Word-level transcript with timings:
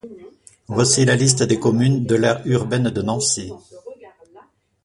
Voici 0.67 1.05
la 1.05 1.15
liste 1.15 1.43
des 1.43 1.59
communes 1.59 2.07
de 2.07 2.15
l'aire 2.15 2.41
urbaine 2.45 2.89
de 2.89 3.01
Nancy. 3.03 3.51